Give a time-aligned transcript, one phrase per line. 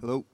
[0.00, 0.24] Hello.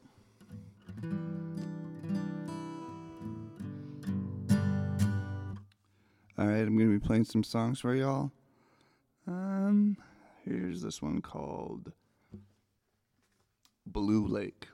[6.36, 8.30] All right, I'm gonna be playing some songs for y'all.
[9.26, 9.96] Um,
[10.44, 11.92] here's this one called
[13.86, 14.68] Blue Lake.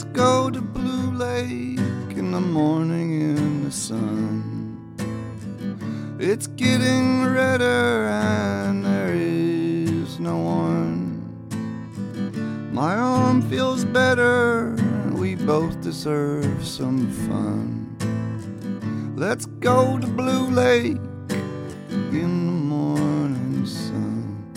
[0.00, 4.96] Let's go to Blue Lake in the morning in the sun.
[6.18, 11.20] It's getting redder and there is no one.
[12.72, 14.74] My arm feels better,
[15.12, 17.94] we both deserve some fun.
[19.18, 20.96] Let's go to Blue Lake
[22.10, 24.50] in the morning sun.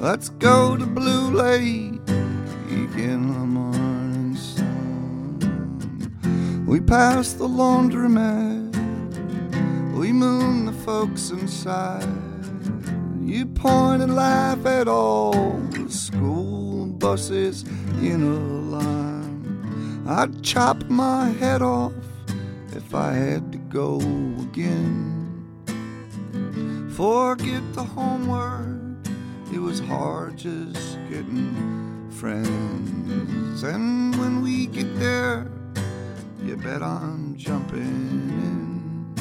[0.00, 2.00] Let's go to Blue Lake
[2.96, 3.53] in the
[6.74, 8.74] We pass the laundromat,
[9.96, 12.04] we moon the folks inside.
[13.22, 17.62] You point and laugh at all the school buses
[18.02, 18.40] in a
[18.74, 20.04] line.
[20.08, 21.92] I'd chop my head off
[22.72, 23.98] if I had to go
[24.40, 25.46] again.
[26.96, 29.06] Forget the homework,
[29.52, 33.62] it was hard just getting friends.
[33.62, 35.13] And when we get there,
[36.44, 39.14] you bet I'm jumping in.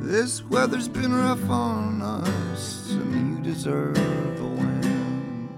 [0.00, 5.48] This weather's been rough on us, and you deserve a win.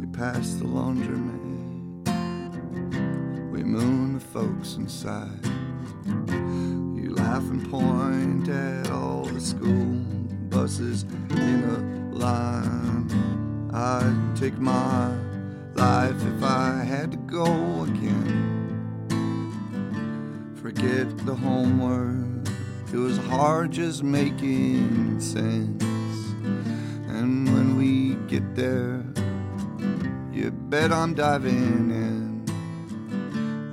[0.00, 1.42] We pass the laundromat,
[3.50, 5.44] we moon the folks inside.
[6.96, 10.00] You laugh and point at all the school
[10.48, 11.78] buses in a
[12.16, 13.10] line.
[13.74, 15.14] I'd take my
[15.74, 18.53] life if I had to go again.
[20.64, 22.48] Forget the homework,
[22.90, 25.84] it was hard just making sense.
[27.06, 29.04] And when we get there,
[30.32, 32.46] you bet I'm diving in.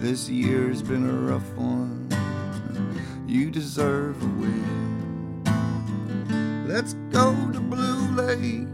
[0.02, 2.10] This year's been a rough one,
[3.26, 5.46] you deserve a win.
[6.68, 8.68] Let's go to Blue Lake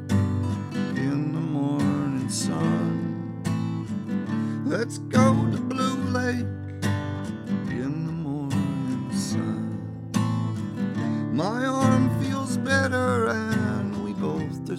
[0.98, 3.44] in the morning sun.
[4.66, 5.47] Let's go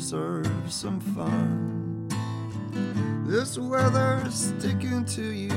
[0.09, 2.09] deserve some fun.
[3.27, 5.51] This weather's sticking to you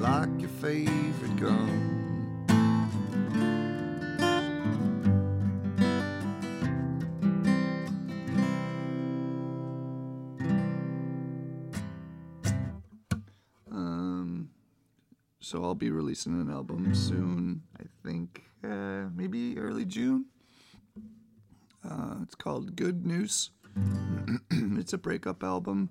[0.00, 1.94] like your favorite gum.
[13.70, 14.50] Um,
[15.38, 17.62] so I'll be releasing an album soon.
[17.78, 20.24] I think uh, maybe early June.
[21.88, 23.50] Uh, it's called Good News.
[24.78, 25.90] it's a breakup album.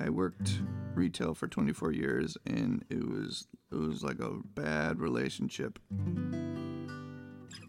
[0.00, 0.62] I, worked
[0.94, 5.78] retail for 24 years, and it was it was like a bad relationship.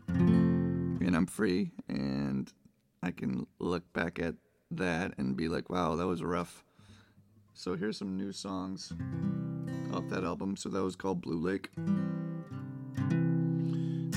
[0.08, 2.52] And I'm free, and
[3.04, 4.36] I can look back at
[4.72, 6.64] that and be like, "Wow, that was rough."
[7.54, 8.94] So here's some new songs
[9.94, 10.56] off that album.
[10.56, 11.70] So that was called Blue Lake.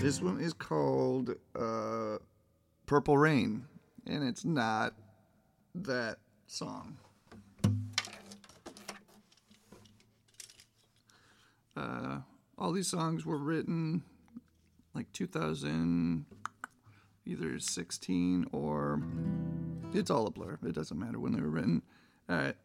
[0.01, 2.19] This one is called uh,
[2.87, 3.65] Purple Rain,
[4.07, 4.95] and it's not
[5.75, 6.99] that song.
[11.77, 12.19] Uh,
[12.59, 14.03] all these songs were written
[14.95, 16.27] like 2000,
[17.25, 19.03] either 16 or
[19.95, 20.59] it's all a blur.
[20.65, 21.83] It doesn't matter when they were written.
[22.29, 22.57] All right.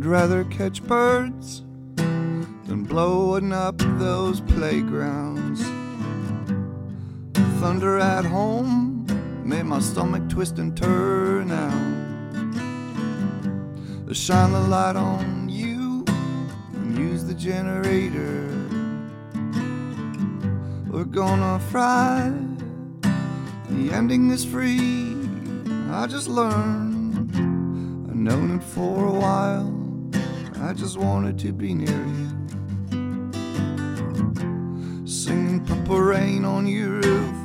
[0.00, 1.60] I'd rather catch birds
[1.96, 5.62] than blowing up those playgrounds.
[7.60, 9.04] Thunder at home
[9.44, 12.06] made my stomach twist and turn out.
[14.16, 16.06] Shine the light on you
[16.72, 18.48] and use the generator.
[20.88, 22.32] We're gonna fry.
[23.68, 25.14] The ending is free.
[25.90, 27.32] I just learned
[28.08, 29.79] I've known it for a while.
[30.62, 32.28] I just wanted to be near you.
[35.06, 37.36] Singing Purple Rain on your roof.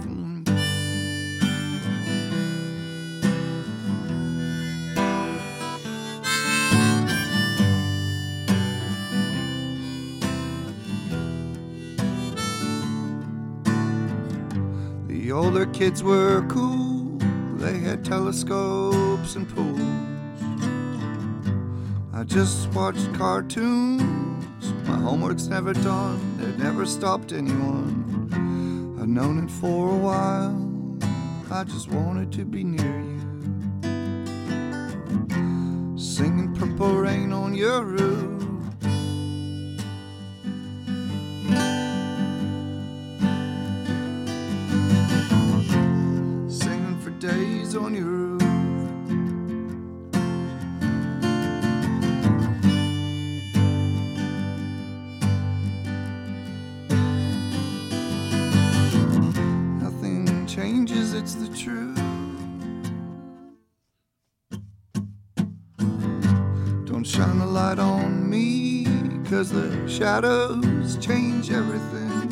[15.07, 17.17] The older kids were cool,
[17.57, 19.94] they had telescopes and pools.
[22.25, 28.97] Just watched cartoons, my homework's never done, it never stopped anyone.
[28.99, 30.53] I've known it for a while,
[31.49, 33.21] I just wanted to be near you.
[35.97, 38.41] Singing Purple Rain on your roof.
[46.51, 48.24] Singing for days on your
[61.15, 61.97] it's the truth.
[66.85, 68.85] Don't shine the light on me,
[69.29, 72.29] cause the shadows change everything.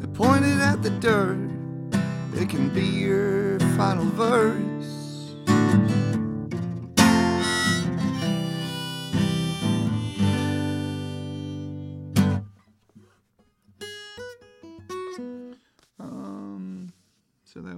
[0.00, 1.50] They pointed at the dirt,
[2.34, 4.65] it can be your final verse.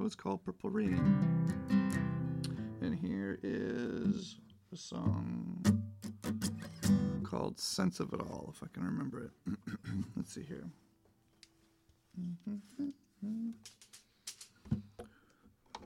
[0.09, 1.53] Was called Purple Rain.
[2.81, 4.37] And here is
[4.73, 5.63] a song
[7.23, 9.53] called Sense of It All, if I can remember it.
[10.17, 10.65] Let's see here.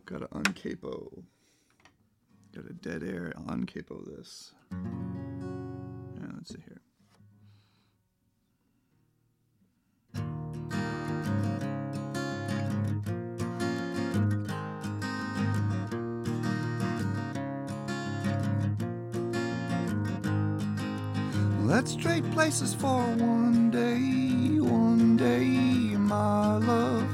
[0.06, 1.24] Got to uncapo.
[2.54, 4.52] Got a dead air uncapo this.
[4.70, 6.81] Yeah, let's see here.
[21.82, 27.06] Trade places for one day, one day, my love.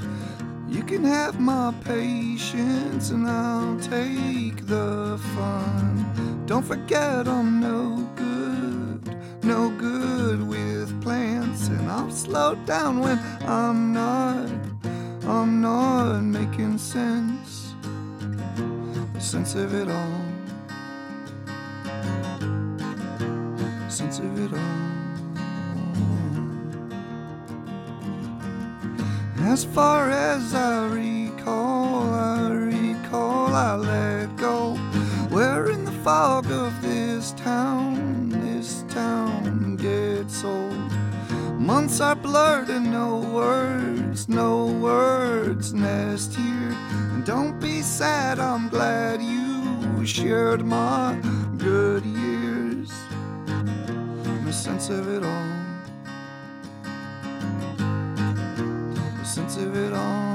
[0.69, 6.45] You can have my patience and I'll take the fun.
[6.47, 13.93] Don't forget I'm no good, no good with plants, and I'll slow down when I'm
[13.93, 14.49] not,
[15.25, 17.75] I'm not making sense,
[19.19, 20.28] sense of it all.
[24.01, 24.89] Of it all.
[29.53, 34.77] As far as I recall, I recall I let go.
[35.31, 40.93] Where in the fog of this town, this town gets old.
[41.59, 46.77] Months are blurred and no words, no words nest here.
[47.13, 51.21] And don't be sad, I'm glad you shared my
[51.57, 52.05] good
[54.69, 55.47] sense of it all.
[59.19, 60.29] The sense of it all.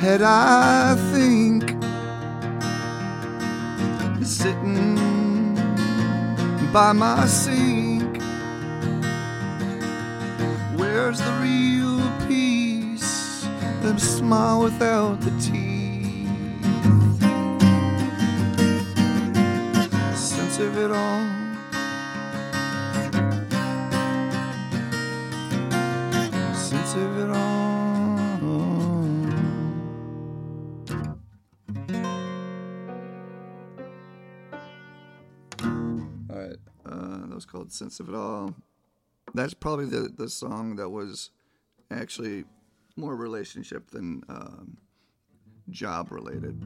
[0.00, 1.73] Head, I think
[4.44, 5.54] sitting
[6.70, 8.20] by my sink.
[10.76, 13.48] Where's the real peace?
[13.80, 16.28] The smile without the teeth.
[20.14, 21.43] Sense of it all.
[37.74, 38.54] "Sense of It All."
[39.34, 41.30] That's probably the the song that was
[41.90, 42.44] actually
[42.96, 44.76] more relationship than um,
[45.70, 46.62] job related.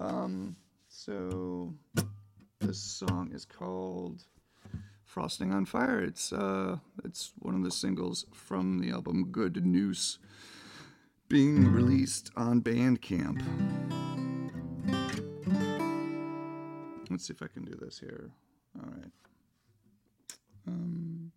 [0.00, 0.56] Um,
[0.88, 1.74] so
[2.60, 4.24] this song is called
[5.04, 10.18] "Frosting on Fire." It's uh, it's one of the singles from the album "Good News,"
[11.28, 13.42] being released on Bandcamp.
[17.14, 18.32] Let's see if I can do this here.
[18.76, 19.12] All right.
[20.66, 21.30] Um.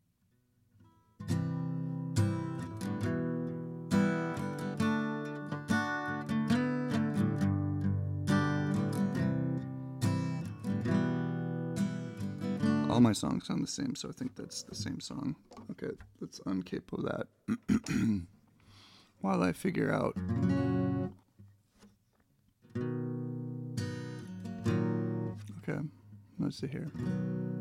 [12.90, 15.36] All my songs sound the same, so I think that's the same song.
[15.70, 17.28] Okay, let's uncapo that
[19.22, 20.18] while I figure out.
[26.48, 27.57] Let's see here.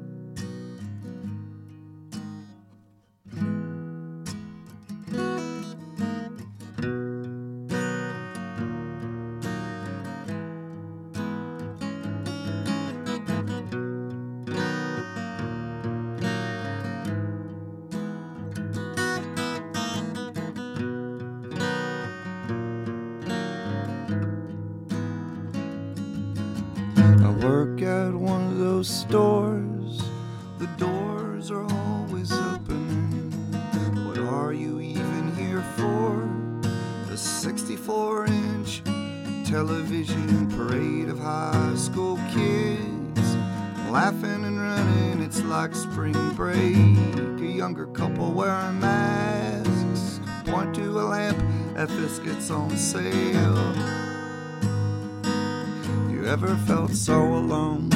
[52.17, 53.75] Biscuits on sale.
[56.11, 57.91] You ever felt so alone?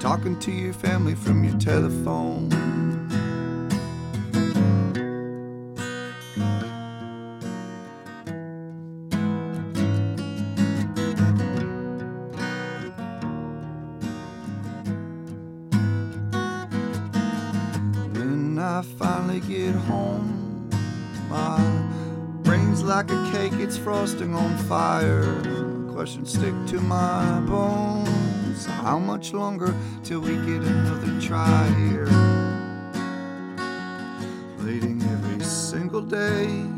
[0.00, 2.75] Talking to your family from your telephone.
[23.86, 25.40] Frosting on fire.
[25.92, 28.66] Questions stick to my bones.
[28.66, 32.10] How much longer till we get another try here?
[34.58, 36.75] Waiting every single day.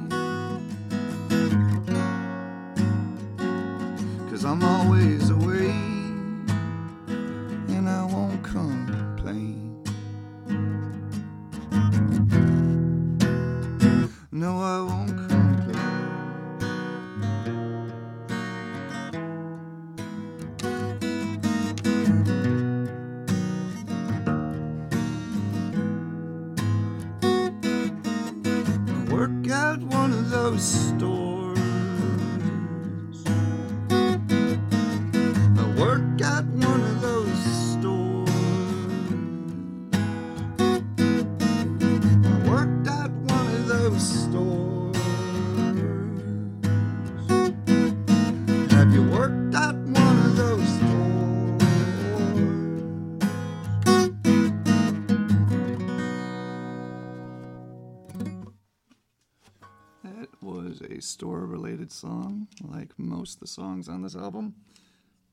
[60.04, 64.54] That was a store related song, like most of the songs on this album.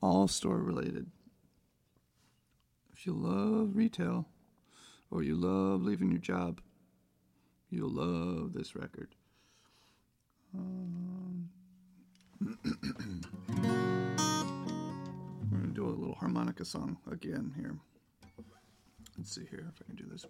[0.02, 1.06] All store related.
[2.94, 4.28] If you love retail
[5.12, 6.62] or you love leaving your job,
[7.70, 9.10] you'll love this record.
[10.56, 11.50] Um,
[12.42, 12.56] we're
[15.52, 17.76] going to do a little harmonica song again here.
[19.18, 20.26] Let's see here if I can do this.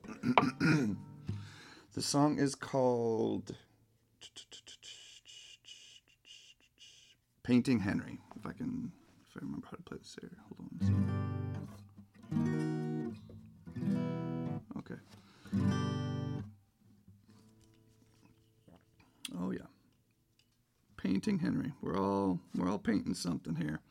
[1.93, 3.55] the song is called
[7.43, 8.19] Painting Henry.
[8.35, 8.91] If I can,
[9.29, 10.31] if I remember how to play this here.
[10.49, 11.05] Hold on.
[14.79, 14.99] Okay.
[19.39, 19.67] Oh yeah.
[20.97, 21.73] Painting Henry.
[21.81, 23.81] We're all we're all painting something here.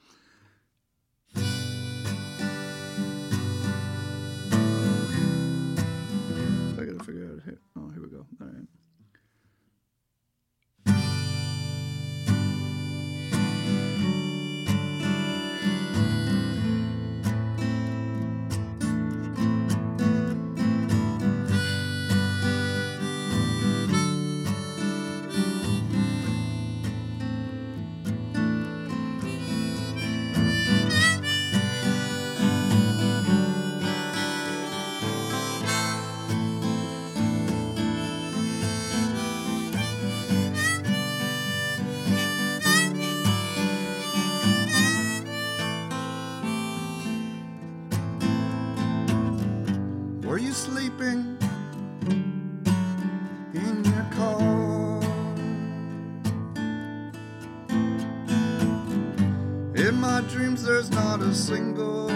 [60.04, 62.10] My dreams, there's not a single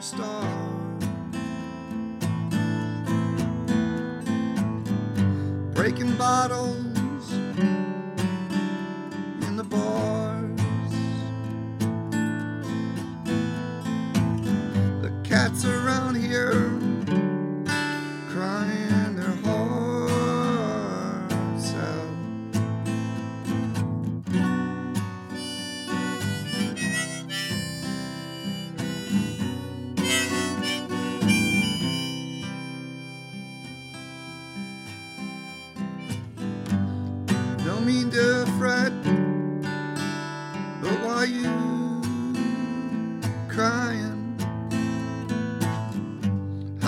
[0.00, 0.42] star.
[5.72, 6.87] Breaking bottles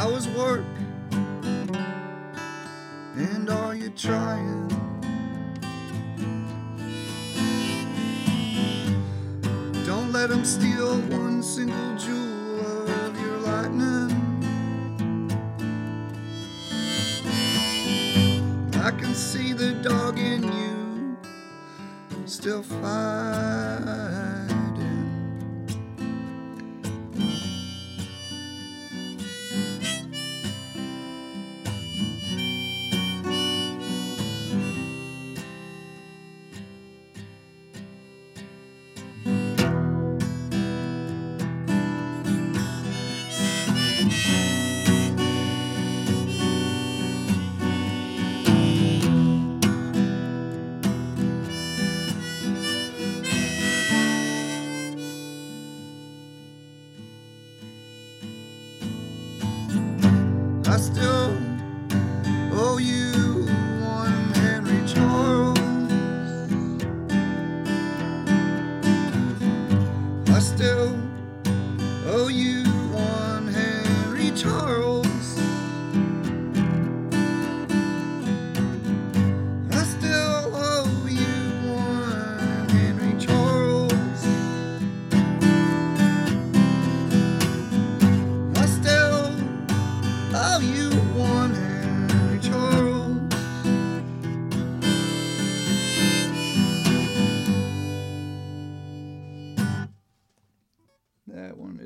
[0.01, 0.65] How is work?
[3.17, 4.67] And are you trying?
[9.85, 14.11] Don't let them steal one single jewel of your lightning.
[18.83, 21.19] I can see the dog in you
[22.25, 24.30] still fighting.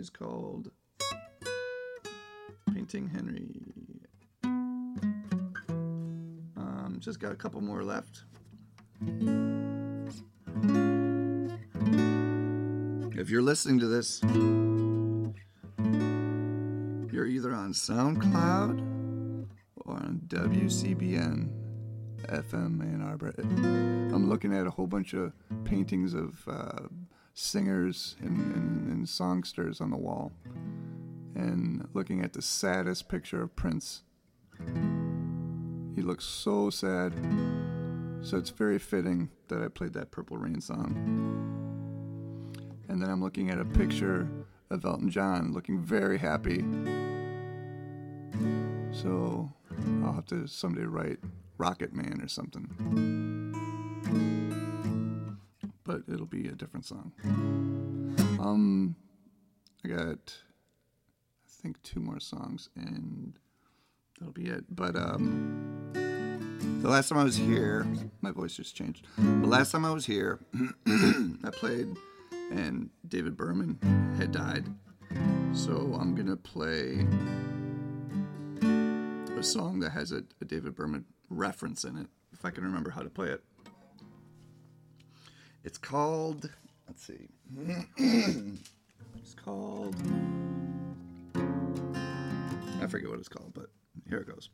[0.05, 0.71] Is called
[2.75, 3.49] Painting Henry.
[6.59, 8.25] Um, just got a couple more left.
[13.19, 14.21] If you're listening to this,
[17.11, 19.47] you're either on SoundCloud
[19.87, 21.49] or on WCBN
[22.27, 23.33] FM Ann Arbor.
[23.39, 25.33] I'm looking at a whole bunch of
[25.65, 26.89] paintings of uh,
[27.35, 30.33] singers and, and, and songsters on the wall
[31.35, 34.03] and looking at the saddest picture of Prince.
[35.97, 37.13] He looks so sad.
[38.23, 40.95] So it's very fitting that I played that Purple Rain song.
[42.89, 44.29] And then I'm looking at a picture
[44.71, 46.65] of Elton John looking very happy.
[48.93, 49.53] So
[50.05, 51.19] I'll have to someday write
[51.59, 52.71] Rocket Man or something.
[56.13, 57.13] It'll be a different song.
[58.41, 58.97] Um,
[59.85, 60.35] I got,
[61.47, 63.39] I think, two more songs, and
[64.19, 64.65] that'll be it.
[64.69, 65.91] But um,
[66.83, 67.87] the last time I was here,
[68.21, 69.07] my voice just changed.
[69.17, 70.41] The last time I was here,
[70.87, 71.97] I played,
[72.51, 73.79] and David Berman
[74.19, 74.67] had died.
[75.53, 77.07] So I'm gonna play
[79.39, 82.91] a song that has a, a David Berman reference in it, if I can remember
[82.91, 83.43] how to play it.
[85.65, 86.51] It's called,
[86.87, 87.31] let's see,
[87.97, 89.97] it's called,
[92.83, 93.71] I forget what it's called, but
[94.07, 94.51] here it goes.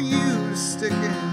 [0.00, 1.29] You sticking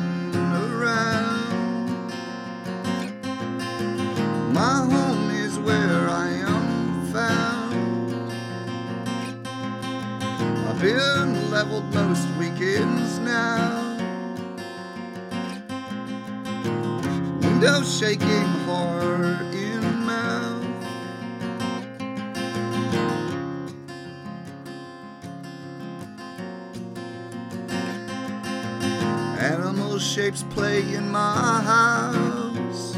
[30.28, 32.98] Shapes play in my house.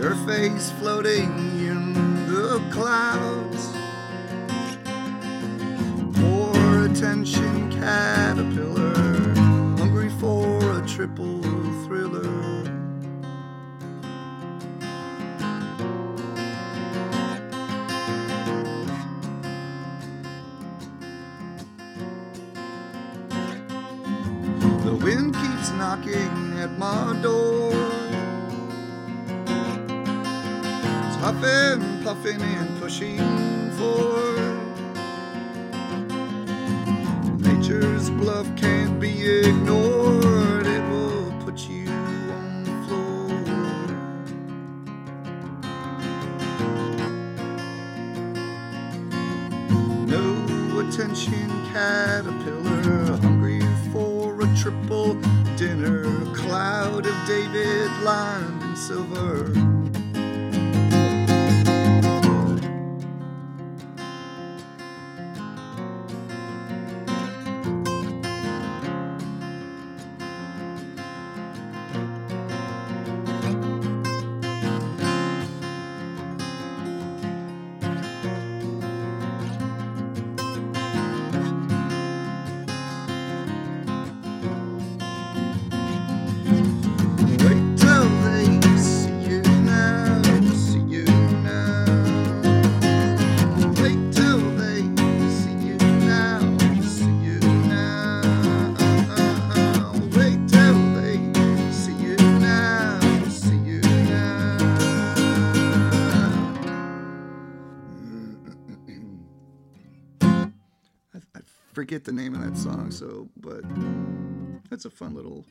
[0.00, 1.30] Your face floating
[1.60, 1.92] in
[2.26, 3.66] the clouds.
[6.18, 8.94] Poor attention caterpillar,
[9.76, 11.42] hungry for a triple
[11.84, 12.51] thriller.
[26.02, 27.72] knocking at my door.
[31.06, 33.18] It's huffing, puffing, and pushing
[33.72, 34.36] for.
[37.38, 43.28] Nature's bluff can't be ignored, it will put you on the floor.
[50.06, 53.62] No attention, caterpillar, hungry
[53.92, 55.16] for a triple
[55.62, 59.81] dinner, a cloud of David lined in silver.
[111.72, 113.64] Forget the name of that song, so but
[114.68, 115.44] that's a fun little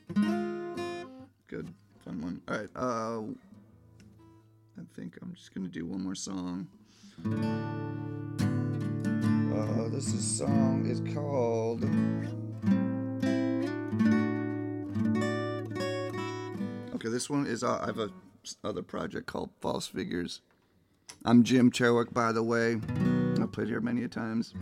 [1.48, 1.68] good
[2.04, 2.40] fun one.
[2.48, 3.22] All right uh
[4.78, 6.68] i think i'm just gonna do one more song.
[9.52, 11.84] Uh this is song is called
[16.94, 18.10] okay this one is uh, i have a
[18.64, 20.40] other project called false figures.
[21.24, 22.80] I'm jim cherewick by the way.
[23.40, 24.54] I've played here many a times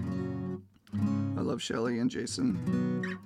[1.50, 3.18] love shelly and jason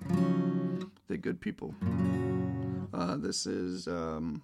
[1.09, 1.75] they're good people
[2.95, 4.41] uh, this is um,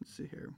[0.00, 0.50] let's see here.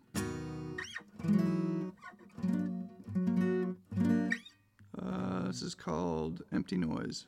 [5.00, 7.26] Uh, this is called Empty Noise.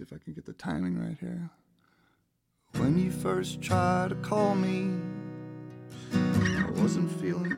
[0.00, 1.50] See if I can get the timing right here.
[2.76, 4.90] When you first tried to call me,
[6.12, 7.56] I wasn't feeling.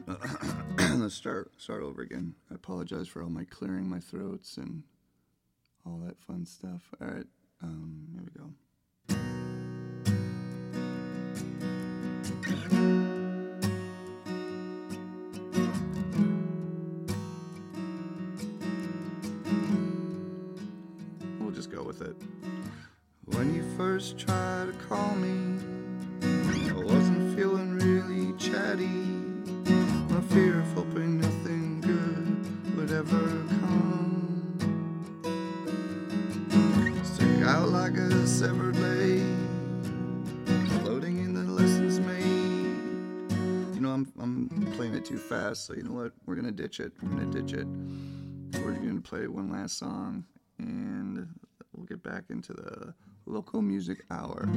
[0.79, 2.35] Let's start start over again.
[2.51, 4.83] I apologize for all my clearing my throats and
[5.87, 6.91] all that fun stuff.
[7.01, 7.27] All right,
[7.63, 8.51] um, here we go.
[24.03, 25.61] First tried to call me,
[26.23, 28.85] I wasn't feeling really chatty.
[30.13, 34.59] My fear of hoping nothing good would ever come.
[37.05, 39.23] Stuck out like a severed blade,
[40.81, 43.77] floating in the lessons made.
[43.77, 46.13] You know, I'm, I'm playing it too fast, so you know what?
[46.27, 46.93] We're gonna ditch it.
[47.01, 47.69] We're gonna ditch it.
[48.65, 50.25] We're gonna play one last song,
[50.59, 51.29] and
[51.73, 52.95] we'll get back into the
[53.27, 54.49] local music hour.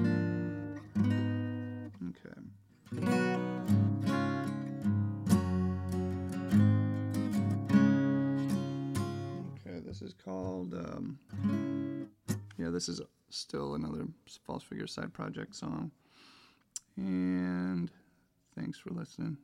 [2.10, 2.40] Okay.
[9.68, 10.74] Okay, this is called.
[10.74, 11.20] Um,
[12.58, 14.08] yeah, this is still another
[14.46, 15.92] False Figure side project song.
[16.98, 17.92] And
[18.56, 19.38] thanks for listening.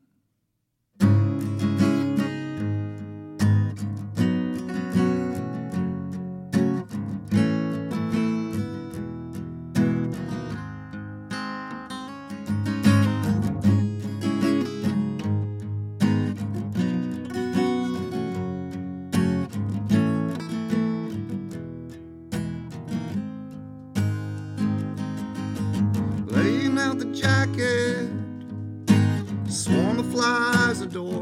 [30.91, 31.20] Flies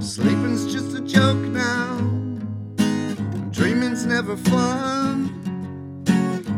[0.00, 1.98] Sleeping's just a joke now.
[3.52, 5.32] Dreaming's never fun.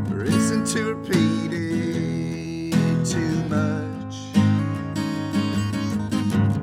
[0.09, 4.15] Reason to repeat it too much.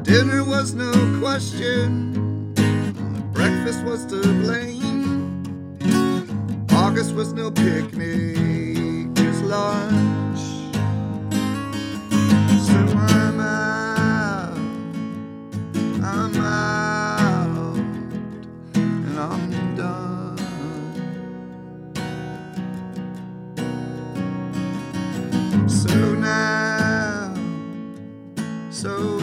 [0.03, 2.53] Dinner was no question.
[3.33, 4.86] Breakfast was to blame.
[25.67, 27.33] So now,
[28.71, 29.16] so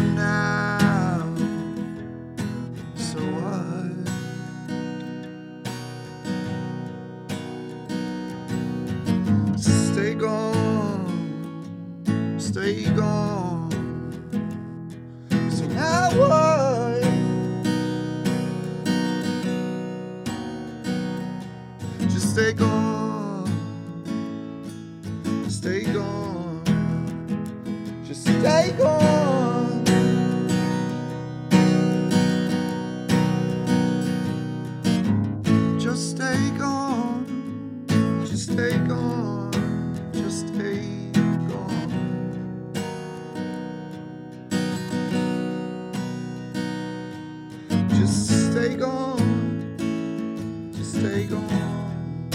[51.05, 52.31] stay gone.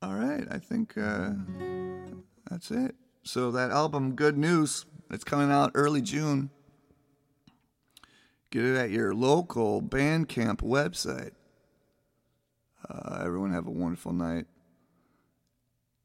[0.00, 1.30] All right, I think uh,
[2.48, 2.94] that's it.
[3.24, 6.50] So that album, Good News, it's coming out early June.
[8.50, 11.32] Get it at your local Bandcamp website.
[12.88, 14.46] Uh, everyone have a wonderful night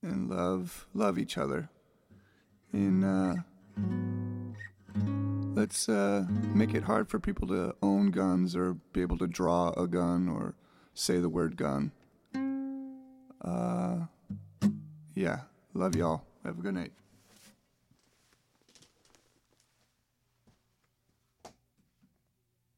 [0.02, 1.70] and love love each other.
[2.72, 3.36] And uh,
[5.60, 9.72] let's uh, make it hard for people to own guns or be able to draw
[9.74, 10.56] a gun or
[10.94, 11.92] say the word gun.
[13.42, 14.06] Uh,
[15.16, 15.42] yeah,
[15.74, 16.24] love y'all.
[16.46, 16.94] Have a good night.